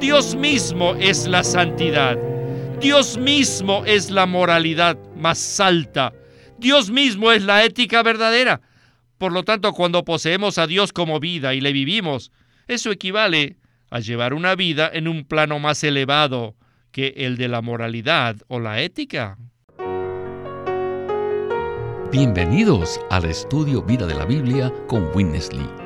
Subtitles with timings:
[0.00, 2.18] Dios mismo es la santidad.
[2.80, 6.12] Dios mismo es la moralidad más alta.
[6.58, 8.60] Dios mismo es la ética verdadera.
[9.16, 12.30] Por lo tanto, cuando poseemos a Dios como vida y le vivimos,
[12.68, 13.56] eso equivale
[13.90, 16.56] a llevar una vida en un plano más elevado
[16.92, 19.38] que el de la moralidad o la ética.
[22.12, 25.85] Bienvenidos al estudio Vida de la Biblia con Witness Lee.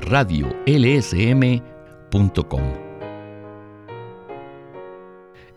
[0.00, 1.60] radiolsm.com.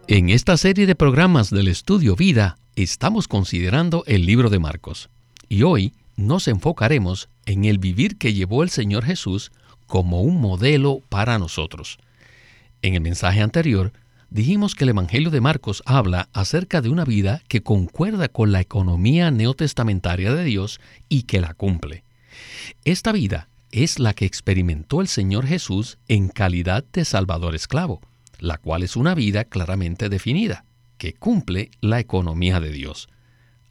[0.07, 5.09] En esta serie de programas del Estudio Vida estamos considerando el libro de Marcos
[5.47, 9.51] y hoy nos enfocaremos en el vivir que llevó el Señor Jesús
[9.87, 11.97] como un modelo para nosotros.
[12.81, 13.93] En el mensaje anterior
[14.29, 18.59] dijimos que el Evangelio de Marcos habla acerca de una vida que concuerda con la
[18.59, 22.03] economía neotestamentaria de Dios y que la cumple.
[22.83, 28.01] Esta vida es la que experimentó el Señor Jesús en calidad de Salvador esclavo,
[28.37, 30.63] la cual es una vida claramente definida,
[30.99, 33.09] que cumple la economía de Dios.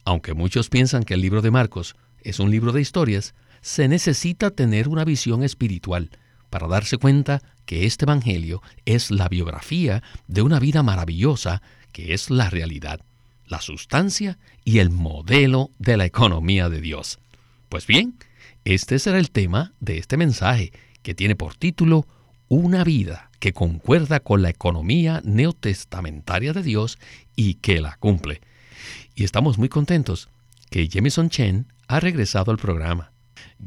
[0.03, 4.51] Aunque muchos piensan que el libro de Marcos es un libro de historias, se necesita
[4.51, 6.09] tener una visión espiritual
[6.49, 11.61] para darse cuenta que este Evangelio es la biografía de una vida maravillosa
[11.93, 12.99] que es la realidad,
[13.45, 17.19] la sustancia y el modelo de la economía de Dios.
[17.69, 18.15] Pues bien,
[18.65, 22.07] este será el tema de este mensaje, que tiene por título
[22.47, 26.97] Una vida que concuerda con la economía neotestamentaria de Dios
[27.35, 28.39] y que la cumple.
[29.15, 30.29] Y estamos muy contentos
[30.69, 33.11] que Jamison Chen ha regresado al programa.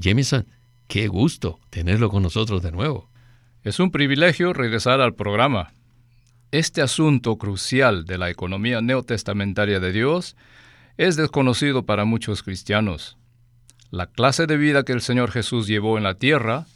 [0.01, 0.47] Jamison,
[0.89, 3.11] qué gusto tenerlo con nosotros de nuevo.
[3.65, 5.75] Es un privilegio regresar al programa.
[6.53, 10.37] Este asunto crucial de la economía neotestamentaria de Dios
[10.97, 13.19] es desconocido para muchos cristianos.
[13.91, 16.67] La clase de vida que el Señor Jesús llevó en la tierra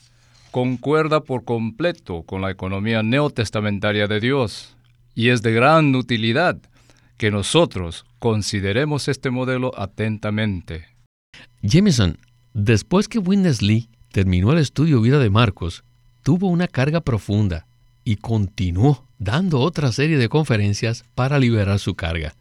[0.50, 4.76] concuerda por completo con la economía neotestamentaria de Dios
[5.14, 6.58] y es de gran utilidad
[7.16, 10.86] que nosotros consideremos este modelo atentamente.
[11.62, 12.18] Jameson,
[12.54, 15.84] después que Lee terminó el estudio vida de Marcos,
[16.22, 17.66] tuvo una carga profunda
[18.04, 22.34] y continuó dando otra serie de conferencias para liberar su carga.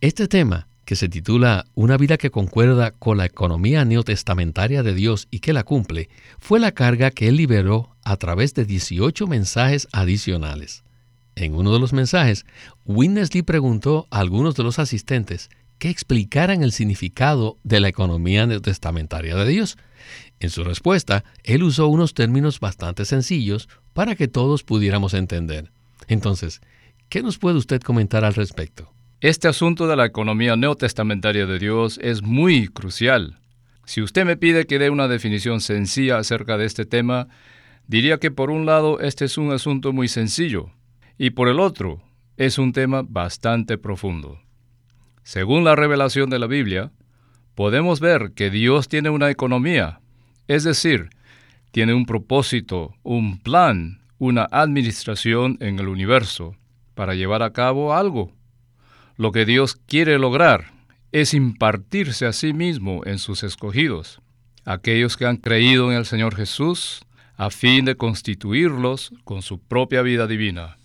[0.00, 5.26] Este tema, que se titula Una vida que concuerda con la economía neotestamentaria de Dios
[5.30, 9.88] y que la cumple, fue la carga que él liberó a través de 18 mensajes
[9.92, 10.84] adicionales.
[11.34, 12.44] En uno de los mensajes,
[12.84, 15.48] Lee preguntó a algunos de los asistentes
[15.78, 19.78] que explicaran el significado de la economía neotestamentaria de Dios,
[20.40, 25.72] en su respuesta, él usó unos términos bastante sencillos para que todos pudiéramos entender.
[26.06, 26.60] Entonces,
[27.08, 28.92] ¿qué nos puede usted comentar al respecto?
[29.22, 33.38] Este asunto de la economía neotestamentaria de Dios es muy crucial.
[33.84, 37.28] Si usted me pide que dé una definición sencilla acerca de este tema,
[37.86, 40.72] diría que por un lado este es un asunto muy sencillo
[41.18, 42.02] y por el otro
[42.36, 44.40] es un tema bastante profundo.
[45.22, 46.90] Según la revelación de la Biblia,
[47.54, 50.00] podemos ver que Dios tiene una economía
[50.48, 51.10] es decir,
[51.70, 56.56] tiene un propósito, un plan, una administración en el universo
[56.96, 58.32] para llevar a cabo algo.
[59.22, 60.72] Lo que Dios quiere lograr
[61.12, 64.20] es impartirse a sí mismo en sus escogidos,
[64.64, 67.04] aquellos que han creído en el Señor Jesús,
[67.36, 70.76] a fin de constituirlos con su propia vida divina.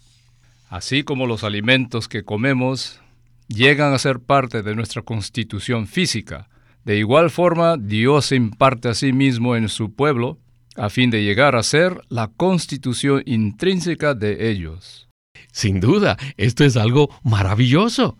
[0.70, 3.02] Así como los alimentos que comemos
[3.48, 6.48] llegan a ser parte de nuestra constitución física,
[6.86, 10.38] de igual forma, Dios se imparte a sí mismo en su pueblo
[10.76, 15.10] a fin de llegar a ser la constitución intrínseca de ellos.
[15.52, 18.16] Sin duda, esto es algo maravilloso.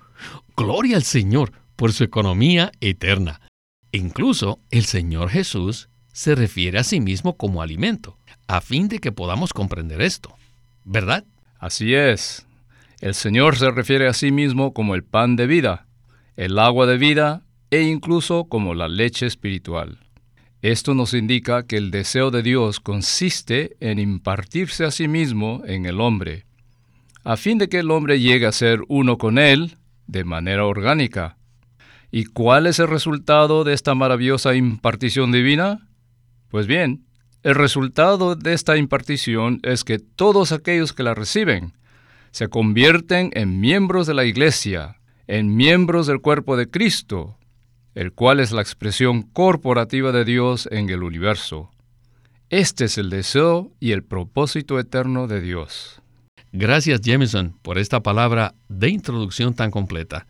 [0.60, 3.42] Gloria al Señor por su economía eterna.
[3.92, 8.18] Incluso el Señor Jesús se refiere a sí mismo como alimento,
[8.48, 10.36] a fin de que podamos comprender esto.
[10.84, 11.26] ¿Verdad?
[11.60, 12.48] Así es.
[13.02, 15.86] El Señor se refiere a sí mismo como el pan de vida,
[16.36, 20.00] el agua de vida e incluso como la leche espiritual.
[20.64, 25.86] Esto nos indica que el deseo de Dios consiste en impartirse a sí mismo en
[25.86, 26.46] el hombre,
[27.24, 29.78] a fin de que el hombre llegue a ser uno con Él
[30.08, 31.38] de manera orgánica.
[32.12, 35.88] ¿Y cuál es el resultado de esta maravillosa impartición divina?
[36.50, 37.06] Pues bien,
[37.44, 41.74] el resultado de esta impartición es que todos aquellos que la reciben
[42.32, 47.38] se convierten en miembros de la iglesia, en miembros del cuerpo de Cristo,
[47.94, 51.72] el cual es la expresión corporativa de Dios en el universo.
[52.50, 55.97] Este es el deseo y el propósito eterno de Dios.
[56.52, 60.28] Gracias Jameson por esta palabra de introducción tan completa.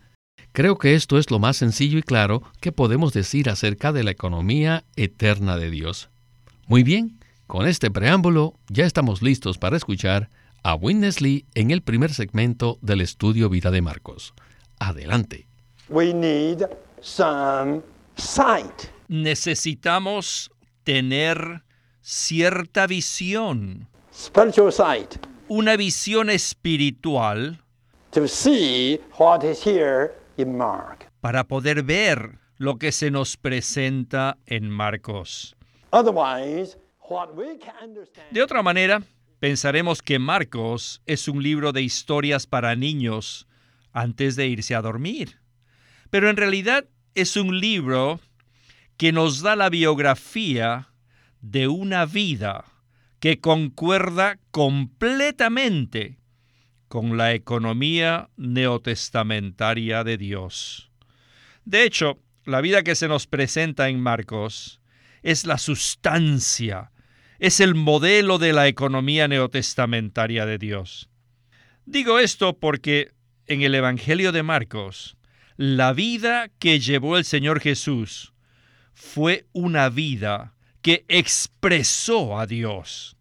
[0.52, 4.12] Creo que esto es lo más sencillo y claro que podemos decir acerca de la
[4.12, 6.10] economía eterna de Dios.
[6.66, 10.30] Muy bien, con este preámbulo ya estamos listos para escuchar
[10.64, 14.34] a Winnesley en el primer segmento del estudio Vida de Marcos.
[14.80, 15.48] Adelante.
[19.08, 20.52] Necesitamos
[20.84, 21.62] tener
[22.02, 23.88] cierta visión.
[25.50, 27.64] Una visión espiritual
[31.22, 35.56] para poder ver lo que se nos presenta en Marcos.
[38.32, 39.02] De otra manera,
[39.40, 43.48] pensaremos que Marcos es un libro de historias para niños
[43.94, 45.40] antes de irse a dormir.
[46.10, 46.86] Pero en realidad
[47.16, 48.20] es un libro
[48.98, 50.90] que nos da la biografía
[51.42, 52.66] de una vida
[53.20, 56.18] que concuerda completamente
[56.88, 60.92] con la economía neotestamentaria de Dios.
[61.66, 64.80] De hecho, la vida que se nos presenta en Marcos
[65.22, 66.92] es la sustancia,
[67.40, 71.10] es el modelo de la economía neotestamentaria de Dios.
[71.86, 73.12] Digo esto porque
[73.48, 75.18] en el Evangelio de Marcos,
[75.58, 78.34] la vida que llevó el Señor Jesús
[78.94, 80.54] fue una vida
[80.88, 83.18] que expresó a Dios.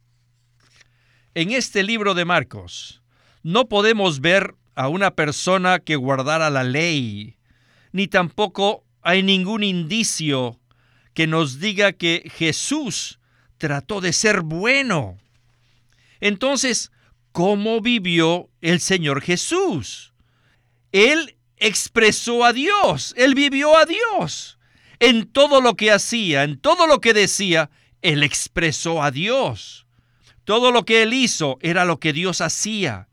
[1.34, 3.02] En este libro de Marcos,
[3.42, 7.34] no podemos ver a una persona que guardara la ley,
[7.90, 10.60] ni tampoco hay ningún indicio
[11.12, 13.18] que nos diga que Jesús
[13.58, 15.18] trató de ser bueno.
[16.20, 16.92] Entonces,
[17.32, 20.12] ¿cómo vivió el Señor Jesús?
[20.92, 24.55] Él expresó a Dios, él vivió a Dios.
[24.98, 27.70] En todo lo que hacía, en todo lo que decía,
[28.02, 29.86] él expresó a Dios.
[30.44, 33.08] Todo lo que él hizo era lo que Dios hacía.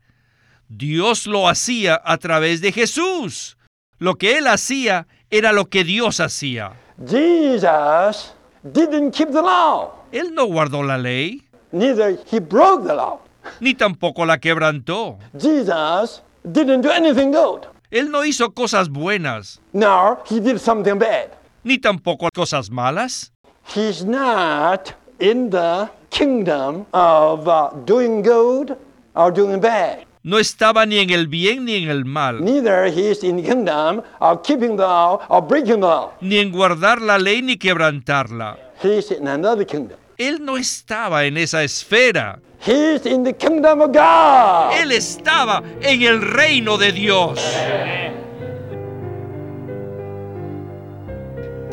[0.68, 3.56] Dios lo hacía a través de Jesús.
[3.98, 6.72] Lo que él hacía era lo que Dios hacía.
[7.04, 8.32] Jesus
[8.62, 10.04] didn't keep the law.
[10.12, 11.42] Él no guardó la ley.
[11.72, 13.20] Neither he broke the law.
[13.60, 15.18] Ni tampoco la quebrantó.
[15.36, 17.66] Jesus didn't do anything good.
[17.90, 19.60] Él no hizo cosas buenas.
[19.72, 21.30] Nor he did something bad.
[21.64, 23.32] Ni tampoco cosas malas.
[23.74, 28.76] He's not in the kingdom of uh, doing good
[29.14, 32.42] or doing bad no estaba ni en el bien ni en el mal.
[32.42, 36.12] Neither he is in the kingdom of keeping the law or breaking the law.
[36.22, 38.56] Ni en guardar la ley ni quebrantarla.
[38.82, 39.98] He is in another kingdom.
[40.16, 42.40] Él no estaba en esa esfera.
[42.60, 44.72] He is in the kingdom of God.
[44.80, 47.38] Él estaba en el reino de Dios.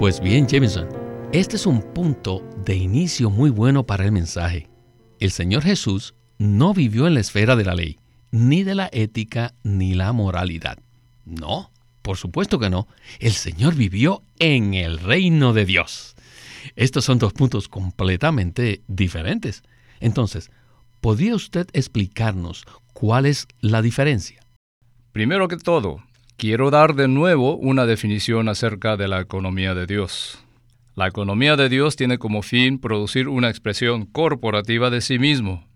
[0.01, 0.89] Pues bien, Jameson,
[1.31, 4.67] este es un punto de inicio muy bueno para el mensaje.
[5.19, 7.99] El Señor Jesús no vivió en la esfera de la ley
[8.31, 10.79] ni de la ética ni la moralidad.
[11.23, 11.69] No,
[12.01, 12.87] por supuesto que no.
[13.19, 16.15] El Señor vivió en el reino de Dios.
[16.75, 19.61] Estos son dos puntos completamente diferentes.
[19.99, 20.49] Entonces,
[20.99, 24.41] ¿podría usted explicarnos cuál es la diferencia?
[25.11, 26.01] Primero que todo,
[26.41, 30.43] quiero dar de nuevo una definición acerca de la economía de Dios.
[30.95, 35.67] La economía de Dios tiene como fin producir una expresión corporativa de sí mismo,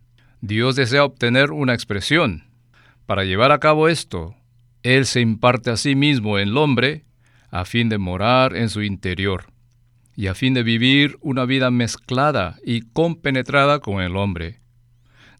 [0.41, 2.45] Dios desea obtener una expresión.
[3.05, 4.33] Para llevar a cabo esto,
[4.81, 7.05] Él se imparte a sí mismo en el hombre
[7.51, 9.45] a fin de morar en su interior
[10.15, 14.61] y a fin de vivir una vida mezclada y compenetrada con el hombre.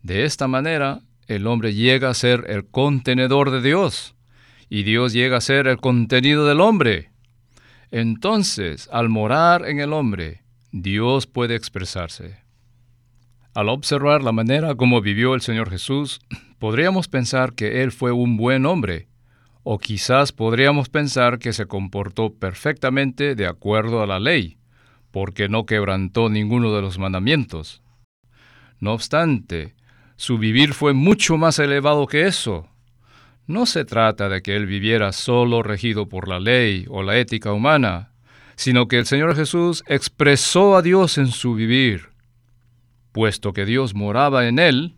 [0.03, 4.14] De esta manera, el hombre llega a ser el contenedor de Dios
[4.69, 7.11] y Dios llega a ser el contenido del hombre.
[7.91, 12.39] Entonces, al morar en el hombre, Dios puede expresarse.
[13.53, 16.19] Al observar la manera como vivió el Señor Jesús,
[16.59, 19.07] podríamos pensar que Él fue un buen hombre,
[19.63, 24.57] o quizás podríamos pensar que se comportó perfectamente de acuerdo a la ley,
[25.11, 27.81] porque no quebrantó ninguno de los mandamientos.
[28.79, 29.75] No obstante,
[30.17, 32.67] su vivir fue mucho más elevado que eso.
[33.47, 37.53] No se trata de que él viviera solo regido por la ley o la ética
[37.53, 38.11] humana,
[38.55, 42.15] sino que el Señor Jesús expresó a Dios en su vivir
[43.15, 44.97] puesto que Dios moraba en él,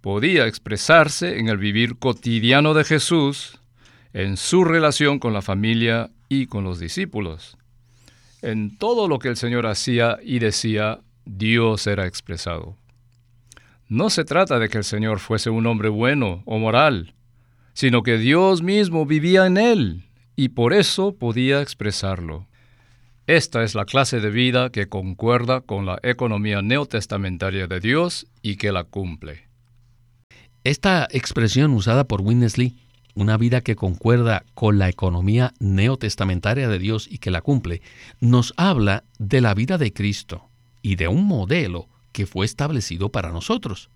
[0.00, 3.60] podía expresarse en el vivir cotidiano de Jesús,
[4.12, 7.56] en su relación con la familia y con los discípulos.
[8.42, 12.76] En todo lo que el Señor hacía y decía, Dios era expresado.
[13.86, 17.14] No se trata de que el Señor fuese un hombre bueno o moral,
[17.78, 20.02] sino que Dios mismo vivía en él
[20.34, 22.48] y por eso podía expresarlo.
[23.28, 28.56] Esta es la clase de vida que concuerda con la economía neotestamentaria de Dios y
[28.56, 29.44] que la cumple.
[30.64, 32.74] Esta expresión usada por Winnesley,
[33.14, 37.80] una vida que concuerda con la economía neotestamentaria de Dios y que la cumple,
[38.18, 40.48] nos habla de la vida de Cristo
[40.82, 43.88] y de un modelo que fue establecido para nosotros.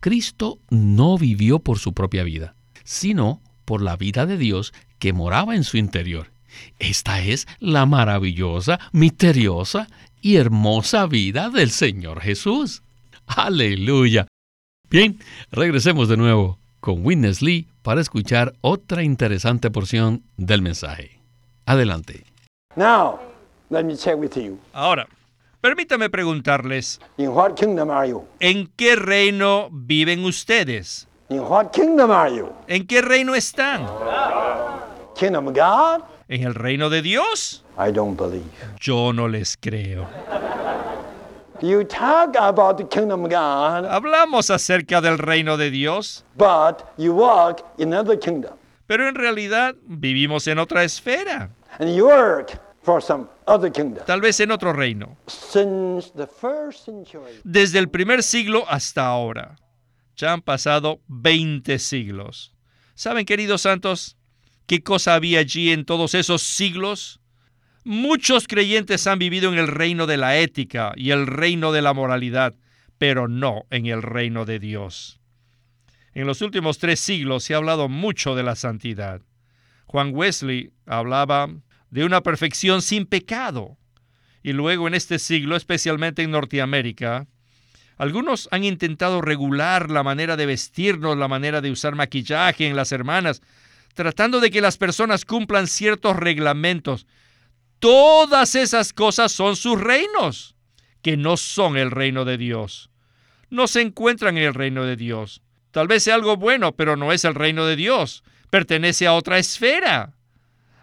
[0.00, 5.56] Cristo no vivió por su propia vida, sino por la vida de Dios que moraba
[5.56, 6.30] en su interior.
[6.78, 9.88] Esta es la maravillosa, misteriosa
[10.20, 12.82] y hermosa vida del Señor Jesús.
[13.26, 14.28] Aleluya.
[14.90, 15.18] Bien,
[15.50, 21.18] regresemos de nuevo con Witness Lee para escuchar otra interesante porción del mensaje.
[21.66, 22.24] Adelante.
[22.76, 23.18] Now,
[23.70, 24.58] let me check with you.
[24.72, 25.08] Ahora,
[25.60, 28.24] permítame preguntarles, In what kingdom are you?
[28.40, 31.08] ¿en qué reino viven ustedes?
[31.30, 32.52] In what kingdom are you?
[32.68, 33.86] ¿En qué reino están?
[35.14, 36.02] Kingdom of God?
[36.28, 37.62] ¿En el reino de Dios?
[37.78, 38.44] I don't believe.
[38.80, 40.06] Yo no les creo.
[41.62, 47.14] You talk about the kingdom of God, Hablamos acerca del reino de Dios, but you
[47.14, 48.52] walk in another kingdom.
[48.86, 54.04] pero en realidad vivimos en otra esfera, And you work for some other kingdom.
[54.04, 55.16] tal vez en otro reino.
[55.26, 59.56] Since the first century, Desde el primer siglo hasta ahora.
[60.16, 62.54] Ya han pasado 20 siglos.
[62.94, 64.16] ¿Saben, queridos santos,
[64.66, 67.20] qué cosa había allí en todos esos siglos?
[67.84, 71.92] Muchos creyentes han vivido en el reino de la ética y el reino de la
[71.92, 72.54] moralidad,
[72.98, 75.20] pero no en el reino de Dios.
[76.14, 79.20] En los últimos tres siglos se ha hablado mucho de la santidad.
[79.86, 81.50] Juan Wesley hablaba
[81.90, 83.76] de una perfección sin pecado.
[84.42, 87.26] Y luego en este siglo, especialmente en Norteamérica,
[87.96, 92.92] algunos han intentado regular la manera de vestirnos, la manera de usar maquillaje en las
[92.92, 93.40] hermanas,
[93.94, 97.06] tratando de que las personas cumplan ciertos reglamentos.
[97.78, 100.56] Todas esas cosas son sus reinos,
[101.02, 102.90] que no son el reino de Dios.
[103.50, 105.42] No se encuentran en el reino de Dios.
[105.70, 108.24] Tal vez sea algo bueno, pero no es el reino de Dios.
[108.50, 110.14] Pertenece a otra esfera,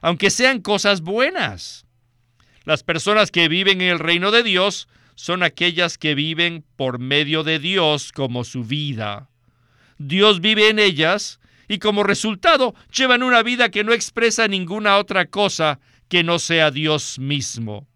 [0.01, 1.85] aunque sean cosas buenas.
[2.63, 4.87] Las personas que viven en el reino de Dios
[5.21, 9.29] son aquellas que viven por medio de Dios como su vida.
[9.99, 15.27] Dios vive en ellas y como resultado llevan una vida que no expresa ninguna otra
[15.27, 17.87] cosa que no sea Dios mismo.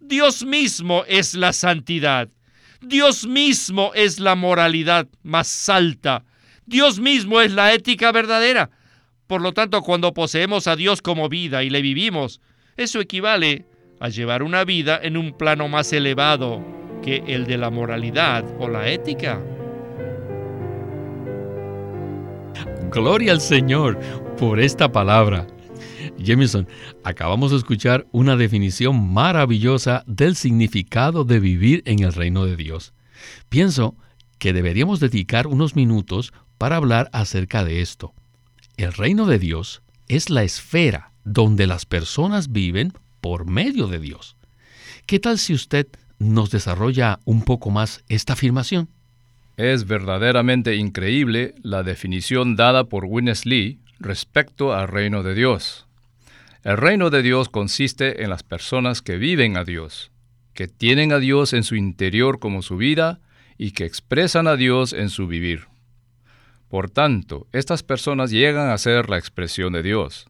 [0.00, 2.30] Dios mismo es la santidad.
[2.80, 6.24] Dios mismo es la moralidad más alta.
[6.64, 8.70] Dios mismo es la ética verdadera.
[9.26, 12.40] Por lo tanto, cuando poseemos a Dios como vida y le vivimos,
[12.78, 13.66] eso equivale
[14.00, 16.64] a llevar una vida en un plano más elevado
[17.02, 19.40] que el de la moralidad o la ética.
[22.90, 24.00] Gloria al Señor
[24.38, 25.46] por esta palabra.
[26.18, 26.66] Jameson,
[27.04, 32.94] acabamos de escuchar una definición maravillosa del significado de vivir en el reino de Dios.
[33.48, 33.96] Pienso
[34.38, 38.14] que deberíamos dedicar unos minutos para hablar acerca de esto.
[38.76, 44.36] El reino de Dios es la esfera donde las personas viven por medio de Dios.
[45.06, 45.86] ¿Qué tal si usted
[46.18, 48.88] nos desarrolla un poco más esta afirmación?
[49.56, 55.86] Es verdaderamente increíble la definición dada por Witness Lee respecto al reino de Dios.
[56.64, 60.10] El reino de Dios consiste en las personas que viven a Dios,
[60.54, 63.20] que tienen a Dios en su interior como su vida
[63.58, 65.66] y que expresan a Dios en su vivir.
[66.70, 70.29] Por tanto, estas personas llegan a ser la expresión de Dios.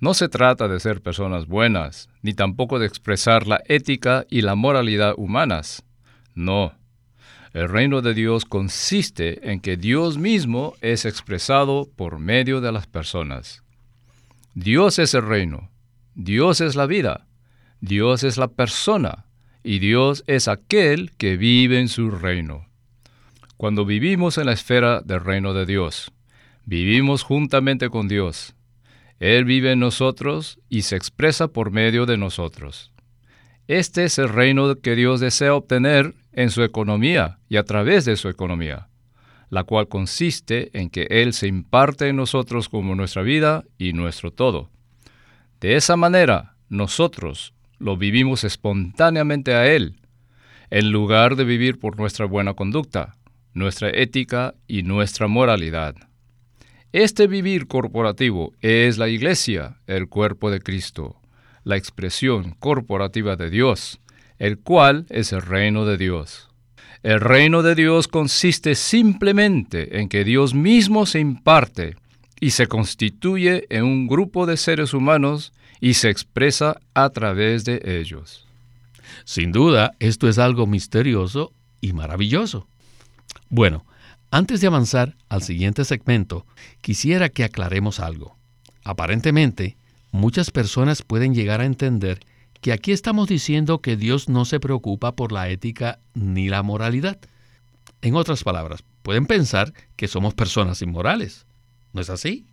[0.00, 4.54] No se trata de ser personas buenas, ni tampoco de expresar la ética y la
[4.54, 5.84] moralidad humanas.
[6.34, 6.72] No.
[7.52, 12.86] El reino de Dios consiste en que Dios mismo es expresado por medio de las
[12.86, 13.64] personas.
[14.54, 15.70] Dios es el reino,
[16.14, 17.26] Dios es la vida,
[17.80, 19.26] Dios es la persona
[19.64, 22.66] y Dios es aquel que vive en su reino.
[23.56, 26.12] Cuando vivimos en la esfera del reino de Dios,
[26.64, 28.54] vivimos juntamente con Dios.
[29.20, 32.92] Él vive en nosotros y se expresa por medio de nosotros.
[33.66, 38.16] Este es el reino que Dios desea obtener en su economía y a través de
[38.16, 38.88] su economía,
[39.50, 44.30] la cual consiste en que Él se imparte en nosotros como nuestra vida y nuestro
[44.30, 44.70] todo.
[45.60, 49.96] De esa manera, nosotros lo vivimos espontáneamente a Él,
[50.70, 53.16] en lugar de vivir por nuestra buena conducta,
[53.52, 56.07] nuestra ética y nuestra moralidad.
[56.92, 61.16] Este vivir corporativo es la iglesia, el cuerpo de Cristo,
[61.62, 64.00] la expresión corporativa de Dios,
[64.38, 66.48] el cual es el reino de Dios.
[67.02, 71.96] El reino de Dios consiste simplemente en que Dios mismo se imparte
[72.40, 77.82] y se constituye en un grupo de seres humanos y se expresa a través de
[77.84, 78.46] ellos.
[79.26, 81.52] Sin duda, esto es algo misterioso
[81.82, 82.66] y maravilloso.
[83.50, 83.84] Bueno,
[84.30, 86.46] antes de avanzar al siguiente segmento,
[86.80, 88.36] quisiera que aclaremos algo.
[88.84, 89.76] Aparentemente,
[90.10, 92.20] muchas personas pueden llegar a entender
[92.60, 97.18] que aquí estamos diciendo que Dios no se preocupa por la ética ni la moralidad.
[98.02, 101.46] En otras palabras, pueden pensar que somos personas inmorales.
[101.92, 102.46] ¿No es así?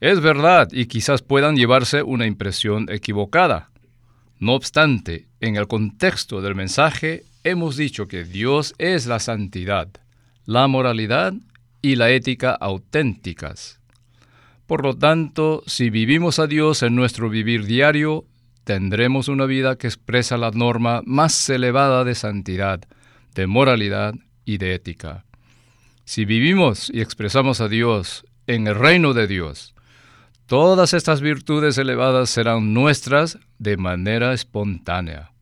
[0.00, 3.70] Es verdad, y quizás puedan llevarse una impresión equivocada.
[4.38, 9.88] No obstante, en el contexto del mensaje hemos dicho que Dios es la santidad,
[10.46, 11.34] la moralidad
[11.82, 13.80] y la ética auténticas.
[14.66, 18.24] Por lo tanto, si vivimos a Dios en nuestro vivir diario,
[18.64, 22.80] tendremos una vida que expresa la norma más elevada de santidad,
[23.34, 24.14] de moralidad
[24.46, 25.24] y de ética.
[26.06, 29.74] Si vivimos y expresamos a Dios en el reino de Dios,
[30.46, 35.32] todas estas virtudes elevadas serán nuestras de manera espontánea.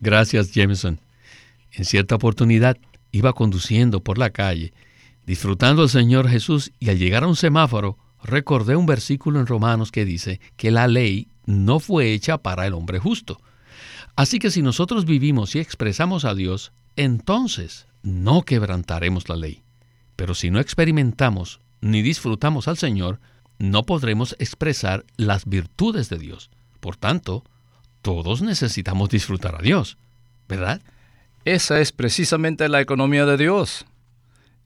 [0.00, 0.98] Gracias, Jameson.
[1.72, 2.76] En cierta oportunidad
[3.12, 4.72] iba conduciendo por la calle,
[5.26, 9.92] disfrutando al Señor Jesús y al llegar a un semáforo, recordé un versículo en Romanos
[9.92, 13.40] que dice que la ley no fue hecha para el hombre justo.
[14.16, 19.62] Así que si nosotros vivimos y expresamos a Dios, entonces no quebrantaremos la ley.
[20.16, 23.20] Pero si no experimentamos ni disfrutamos al Señor,
[23.58, 26.50] no podremos expresar las virtudes de Dios.
[26.80, 27.44] Por tanto,
[28.02, 29.98] todos necesitamos disfrutar a Dios,
[30.48, 30.80] ¿verdad?
[31.46, 33.86] Esa es precisamente la economía de Dios.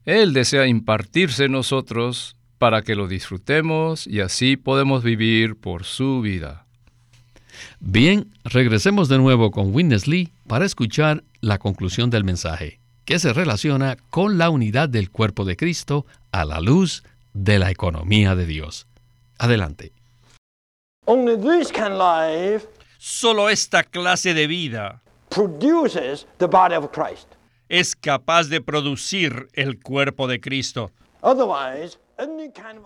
[0.06, 6.22] Él desea impartirse en nosotros para que lo disfrutemos y así podemos vivir por su
[6.22, 6.64] vida.
[7.80, 13.34] Bien, regresemos de nuevo con Witness Lee para escuchar la conclusión del mensaje, que se
[13.34, 18.46] relaciona con la unidad del cuerpo de Cristo a la luz de la economía de
[18.46, 18.86] Dios.
[19.36, 19.92] Adelante.
[22.96, 24.99] Solo esta clase de vida
[27.70, 30.92] es capaz de producir el cuerpo de Cristo.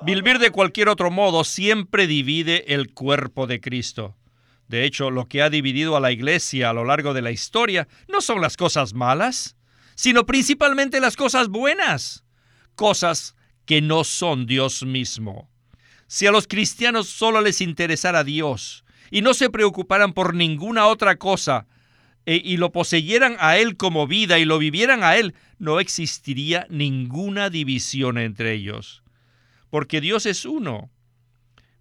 [0.03, 4.15] Vivir de cualquier otro modo siempre divide el cuerpo de Cristo.
[4.69, 7.89] De hecho, lo que ha dividido a la iglesia a lo largo de la historia
[8.09, 9.57] no son las cosas malas,
[9.95, 12.25] sino principalmente las cosas buenas,
[12.75, 15.49] cosas que no son Dios mismo.
[16.07, 21.17] Si a los cristianos solo les interesara Dios y no se preocuparan por ninguna otra
[21.17, 21.67] cosa,
[22.27, 26.67] e, y lo poseyeran a Él como vida y lo vivieran a Él, no existiría
[26.71, 29.03] ninguna división entre ellos.
[29.71, 30.91] Porque Dios es uno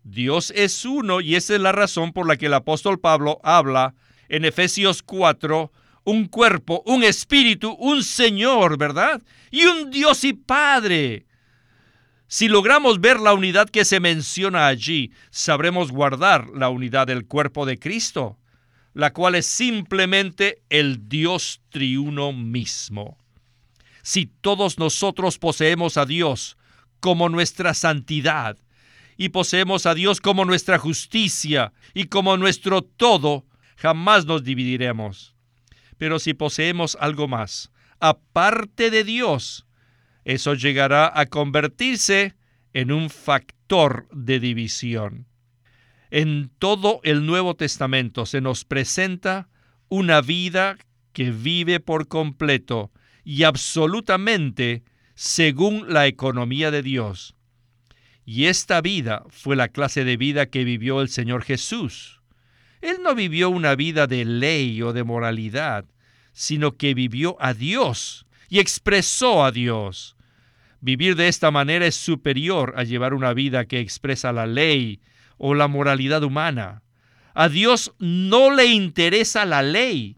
[0.04, 3.96] Dios es uno y esa es la razón por la que el apóstol Pablo habla
[4.28, 5.72] en Efesios 4,
[6.04, 9.22] un cuerpo, un espíritu, un Señor, ¿verdad?
[9.50, 11.26] Y un Dios y Padre.
[12.28, 17.66] Si logramos ver la unidad que se menciona allí, sabremos guardar la unidad del cuerpo
[17.66, 18.38] de Cristo,
[18.94, 23.18] la cual es simplemente el Dios triuno mismo.
[24.02, 26.58] Si todos nosotros poseemos a Dios
[27.00, 28.58] como nuestra santidad,
[29.18, 35.36] y poseemos a Dios como nuestra justicia y como nuestro todo, jamás nos dividiremos.
[35.98, 39.66] Pero si poseemos algo más, aparte de Dios,
[40.26, 42.36] eso llegará a convertirse
[42.74, 45.28] en un factor de división.
[46.16, 49.50] En todo el Nuevo Testamento se nos presenta
[49.90, 50.78] una vida
[51.12, 52.92] que vive por completo
[53.24, 54.84] y absolutamente
[55.16, 57.34] según la economía de Dios.
[58.28, 62.22] Y esta vida fue la clase de vida que vivió el Señor Jesús.
[62.82, 65.86] Él no vivió una vida de ley o de moralidad,
[66.32, 70.16] sino que vivió a Dios y expresó a Dios.
[70.80, 75.00] Vivir de esta manera es superior a llevar una vida que expresa la ley
[75.46, 76.84] o la moralidad humana.
[77.34, 80.16] A Dios no le interesa la ley.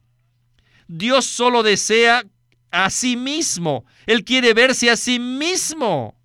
[0.88, 2.24] Dios solo desea
[2.70, 3.86] a sí mismo.
[4.06, 6.16] Él quiere verse a sí mismo.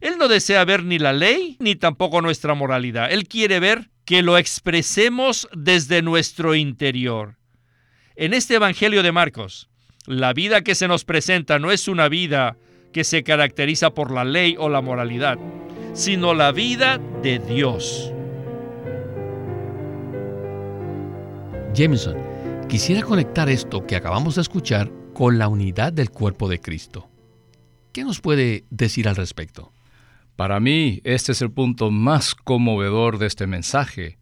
[0.00, 3.12] Él no desea ver ni la ley ni tampoco nuestra moralidad.
[3.12, 7.36] Él quiere ver que lo expresemos desde nuestro interior.
[8.16, 9.68] En este Evangelio de Marcos,
[10.06, 12.56] la vida que se nos presenta no es una vida
[12.94, 15.36] que se caracteriza por la ley o la moralidad,
[15.92, 18.14] sino la vida de Dios.
[21.74, 22.16] Jameson,
[22.68, 27.08] quisiera conectar esto que acabamos de escuchar con la unidad del cuerpo de Cristo.
[27.92, 29.72] ¿Qué nos puede decir al respecto?
[30.34, 34.18] Para mí, este es el punto más conmovedor de este mensaje,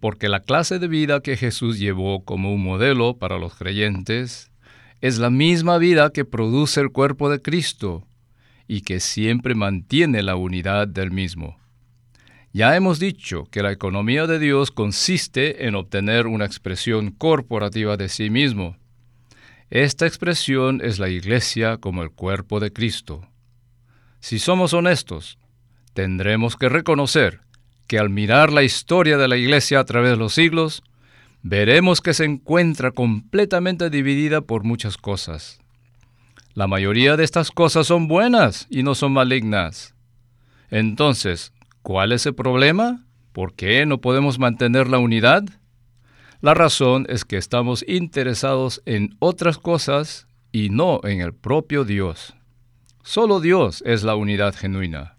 [0.00, 4.50] porque la clase de vida que Jesús llevó como un modelo para los creyentes
[5.00, 8.06] es la misma vida que produce el cuerpo de Cristo
[8.66, 11.57] y que siempre mantiene la unidad del mismo.
[12.52, 18.08] Ya hemos dicho que la economía de Dios consiste en obtener una expresión corporativa de
[18.08, 18.76] sí mismo.
[19.70, 23.28] Esta expresión es la Iglesia como el cuerpo de Cristo.
[24.20, 25.38] Si somos honestos,
[25.92, 27.40] tendremos que reconocer
[27.86, 30.82] que al mirar la historia de la Iglesia a través de los siglos,
[31.42, 35.60] veremos que se encuentra completamente dividida por muchas cosas.
[36.54, 39.94] La mayoría de estas cosas son buenas y no son malignas.
[40.70, 41.52] Entonces,
[41.88, 43.06] ¿cuál es el problema?
[43.32, 45.44] ¿Por qué no podemos mantener la unidad?
[46.42, 52.34] La razón es que estamos interesados en otras cosas y no en el propio Dios.
[53.02, 55.16] Solo Dios es la unidad genuina.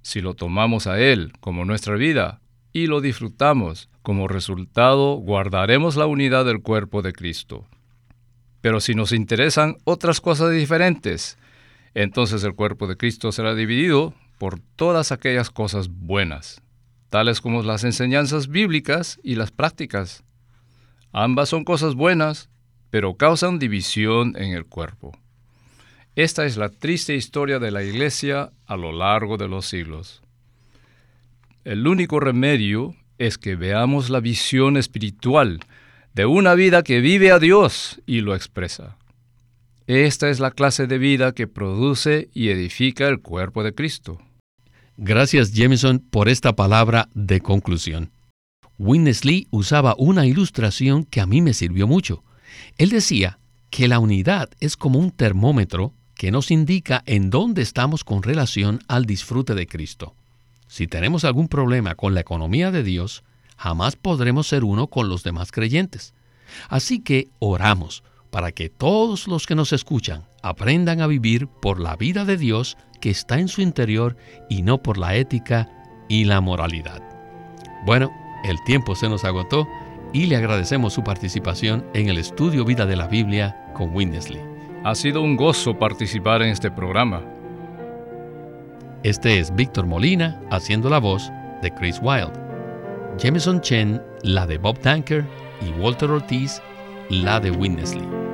[0.00, 2.40] Si lo tomamos a Él como nuestra vida
[2.72, 7.66] y lo disfrutamos, como resultado guardaremos la unidad del cuerpo de Cristo.
[8.60, 11.38] Pero si nos interesan otras cosas diferentes,
[11.94, 16.62] entonces el cuerpo de Cristo será dividido por todas aquellas cosas buenas,
[17.10, 20.24] tales como las enseñanzas bíblicas y las prácticas.
[21.12, 22.48] Ambas son cosas buenas,
[22.90, 25.18] pero causan división en el cuerpo.
[26.14, 30.22] Esta es la triste historia de la Iglesia a lo largo de los siglos.
[31.64, 35.60] El único remedio es que veamos la visión espiritual
[36.14, 38.96] de una vida que vive a Dios y lo expresa.
[39.86, 44.18] Esta es la clase de vida que produce y edifica el cuerpo de Cristo.
[45.00, 48.10] Gracias Jameson por esta palabra de conclusión.
[48.78, 52.24] Winnesley usaba una ilustración que a mí me sirvió mucho.
[52.78, 53.38] Él decía
[53.70, 58.80] que la unidad es como un termómetro que nos indica en dónde estamos con relación
[58.88, 60.16] al disfrute de Cristo.
[60.66, 63.22] Si tenemos algún problema con la economía de Dios,
[63.56, 66.12] jamás podremos ser uno con los demás creyentes.
[66.68, 71.94] Así que oramos para que todos los que nos escuchan aprendan a vivir por la
[71.94, 74.16] vida de Dios que está en su interior
[74.48, 75.68] y no por la ética
[76.08, 77.02] y la moralidad.
[77.84, 78.10] Bueno,
[78.44, 79.66] el tiempo se nos agotó
[80.12, 84.40] y le agradecemos su participación en el estudio Vida de la Biblia con Winnesley.
[84.84, 87.22] Ha sido un gozo participar en este programa.
[89.02, 91.30] Este es Víctor Molina haciendo la voz
[91.62, 92.32] de Chris Wilde.
[93.18, 95.24] Jameson Chen, la de Bob Tanker,
[95.60, 96.62] y Walter Ortiz,
[97.10, 98.27] la de Winnesley.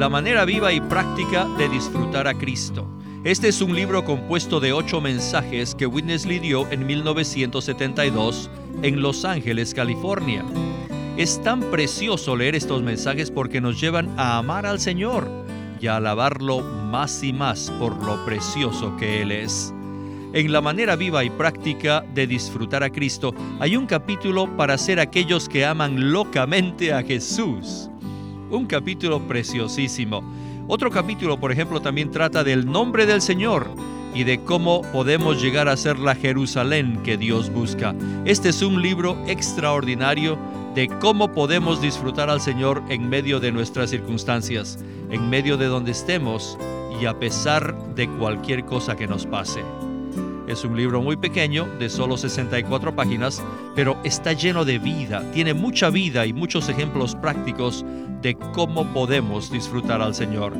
[0.00, 2.86] La manera viva y práctica de disfrutar a Cristo.
[3.22, 8.48] Este es un libro compuesto de ocho mensajes que Winnesley dio en 1972
[8.80, 10.42] en Los Ángeles, California.
[11.18, 15.28] Es tan precioso leer estos mensajes porque nos llevan a amar al Señor
[15.78, 19.70] y a alabarlo más y más por lo precioso que Él es.
[20.32, 24.98] En la manera viva y práctica de disfrutar a Cristo hay un capítulo para ser
[24.98, 27.89] aquellos que aman locamente a Jesús.
[28.50, 30.22] Un capítulo preciosísimo
[30.72, 33.66] otro capítulo, por ejemplo, también trata del nombre del Señor
[34.14, 37.92] y de cómo podemos llegar a ser la Jerusalén que Dios busca.
[38.24, 40.38] Este es un libro extraordinario
[40.76, 44.78] de cómo podemos disfrutar al Señor en medio de nuestras circunstancias,
[45.10, 46.56] en medio de donde estemos
[47.02, 49.64] y a pesar de cualquier cosa que nos pase.
[50.50, 53.40] Es un libro muy pequeño, de solo 64 páginas,
[53.76, 57.84] pero está lleno de vida, tiene mucha vida y muchos ejemplos prácticos
[58.20, 60.54] de cómo podemos disfrutar al Señor.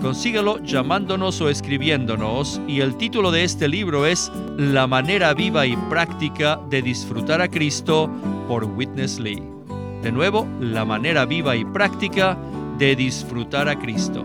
[0.00, 5.76] Consígalo llamándonos o escribiéndonos y el título de este libro es La manera viva y
[5.90, 8.08] práctica de disfrutar a Cristo
[8.46, 9.42] por Witness Lee.
[10.04, 12.38] De nuevo, la manera viva y práctica
[12.78, 14.24] de disfrutar a Cristo.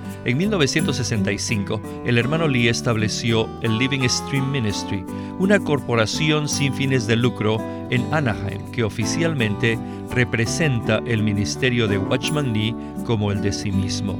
[0.23, 5.03] En 1965, el hermano Lee estableció el Living Stream Ministry,
[5.39, 9.79] una corporación sin fines de lucro en Anaheim que oficialmente
[10.11, 12.75] representa el ministerio de Watchman Lee
[13.07, 14.15] como el de sí mismo.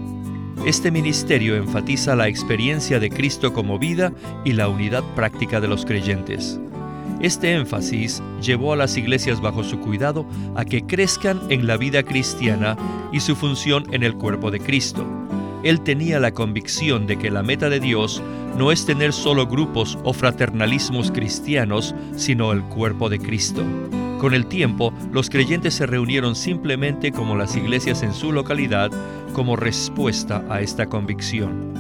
[0.65, 4.11] Este ministerio enfatiza la experiencia de Cristo como vida
[4.43, 6.59] y la unidad práctica de los creyentes.
[7.19, 12.01] Este énfasis llevó a las iglesias bajo su cuidado a que crezcan en la vida
[12.01, 12.75] cristiana
[13.11, 15.20] y su función en el cuerpo de Cristo
[15.63, 18.21] él tenía la convicción de que la meta de Dios
[18.57, 23.63] no es tener solo grupos o fraternalismos cristianos, sino el cuerpo de Cristo.
[24.19, 28.91] Con el tiempo, los creyentes se reunieron simplemente como las iglesias en su localidad
[29.33, 31.71] como respuesta a esta convicción.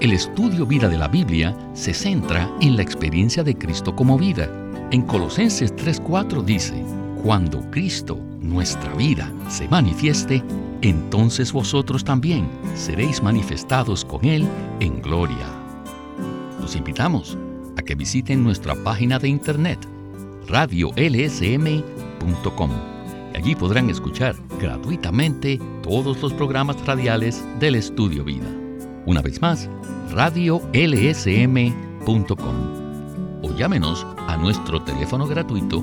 [0.00, 4.48] El estudio vida de la Biblia se centra en la experiencia de Cristo como vida.
[4.90, 6.82] En Colosenses 3:4 dice,
[7.22, 8.18] cuando Cristo,
[8.50, 10.44] nuestra vida, se manifieste,
[10.82, 14.46] entonces vosotros también seréis manifestados con Él
[14.80, 15.46] en gloria.
[16.60, 17.38] Los invitamos
[17.78, 19.78] a que visiten nuestra página de internet
[20.48, 21.80] radiolsm.com.
[23.34, 28.48] Allí podrán escuchar gratuitamente todos los programas radiales del Estudio Vida.
[29.06, 29.70] Una vez más,
[30.12, 30.64] radiolsm.com.
[33.42, 35.82] O llámenos a nuestro teléfono gratuito